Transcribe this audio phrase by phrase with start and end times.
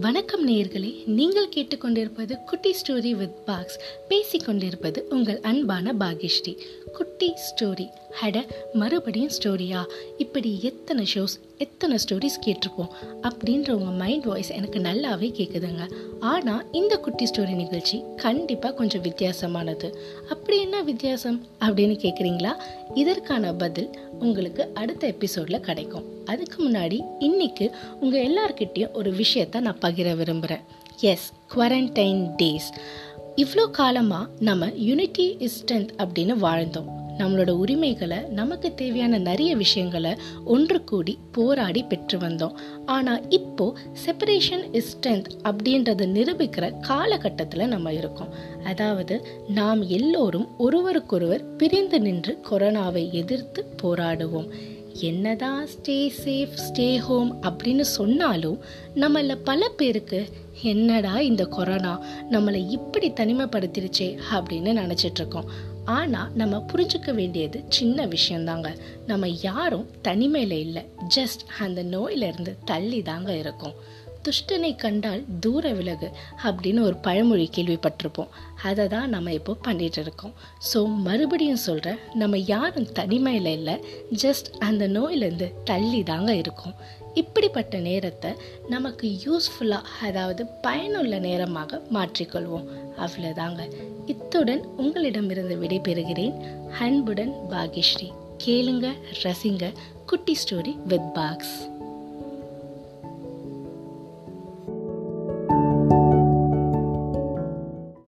[0.00, 3.78] வணக்கம் நேயர்களே நீங்கள் கேட்டுக்கொண்டிருப்பது குட்டி ஸ்டோரி வித் பாக்ஸ்.
[4.08, 6.52] பேசிக்கொண்டிருப்பது உங்கள் அன்பான பாகிஸ்ரீ
[6.92, 7.84] குட்டி குட்டி ஸ்டோரி
[8.20, 8.38] ஹட
[8.72, 9.82] மறுபடியும் ஸ்டோரியா
[10.18, 12.90] இப்படி எத்தனை ஷோஸ் எத்தனை ஸ்டோரிஸ் கேட்டிருப்போம்?
[13.22, 15.84] அப்படின்ற உங்கள் மைண்ட் வாய்ஸ் எனக்கு நல்லாவே கேட்குதுங்க
[16.32, 19.90] ஆனால் இந்த குட்டி ஸ்டோரி நிகழ்ச்சி கண்டிப்பாக கொஞ்சம் வித்தியாசமானது.
[20.28, 21.38] அப்படி என்ன வித்தியாசம்?
[21.60, 22.52] அப்படின்னு கேட்குறீங்களா
[22.94, 26.06] இதற்கான பதில் உங்களுக்கு அடுத்த எபிசோடில் கிடைக்கும்.
[26.24, 27.68] அதுக்கு முன்னாடி இன்னைக்கு
[28.00, 30.66] உங்கள் எல்லார்கிட்டேயும் ஒரு விஷயத்த நான் பகிர விரும்புகிறேன்
[31.14, 32.70] எஸ் குவாரண்டைன் டேஸ்
[33.42, 36.90] இவ்வளோ காலமாக நம்ம யூனிட்டி இஸ் ஸ்ட்ரென்த் அப்படின்னு வாழ்ந்தோம்.
[37.18, 42.54] நம்மளோட உரிமைகளை நமக்கு தேவையான நிறைய விஷயங்களை ஒன்று கூடி போராடி பெற்று வந்தோம்.
[42.86, 43.74] ஆனால் இப்போ
[44.06, 48.32] செப்பரேஷன் இஸ் ஸ்ட்ரென்த் அப்படின்றத நிரூபிக்கிற காலகட்டத்தில் நம்ம இருக்கோம்.
[48.64, 54.48] அதாவது நாம் எல்லோரும் ஒருவருக்கொருவர் பிரிந்து நின்று கொரோனாவை எதிர்த்து போராடுவோம்.
[55.00, 58.58] என்னதான் ஸ்டே சேஃப் ஸ்டே ஹோம் அப்படின்னு சொன்னாலும்
[58.94, 60.26] நம்மள பல பேருக்கு
[60.62, 65.48] என்னடா இந்த கொரோனா நம்மளை இப்படி தனிமைப்படுத்திடுச்சே அப்படின்னு நினச்சிட்ருக்கோம்
[65.86, 68.76] ஆனால் நம்ம புரிஞ்சுக்க வேண்டியது சின்ன விஷயந்தாங்க.
[69.06, 70.88] நம்ம யாரும் தனிமையில் இல்லை.
[71.14, 73.74] ஜஸ்ட் அந்த நோயிலிருந்து தள்ளி தாங்க இருக்கோம்.
[74.26, 76.08] துஷ்டனை கண்டால் தூர விலகு
[76.44, 78.30] அப்படின்னு ஒரு பழமொழி கேள்விப்பட்டிருப்போம்.
[78.62, 80.32] அதை தான் நம்ம இப்போ பண்ணிட்டு இருக்கோம்.
[80.72, 83.76] ஸோ மறுபடியும் சொல்கிறேன் நம்ம யாரும் தனிமையில் இல்லை
[84.24, 86.76] ஜஸ்ட் அந்த நோயிலேருந்து தள்ளி தாங்க இருக்கோம்.
[87.14, 88.30] இப்படிப்பட்ட நேரத்தை
[88.68, 92.66] நமக்கு யூஸ்ஃபுல்லாக அதாவது பயனுள்ள நேரமாக மாற்றிக்கொள்வோம்.
[93.04, 93.62] அவ்வளோதாங்க
[94.06, 96.36] இத்துடன் உங்களிடமிருந்து விடைபெறுகிறேன்.
[96.78, 98.10] அன்புடன் பாகிஸ்ரீ.
[98.44, 98.86] கேளுங்க
[99.22, 99.72] ரசிங்க.
[100.06, 101.75] குட்டி ஸ்டோரி வித் பாக்ஸ்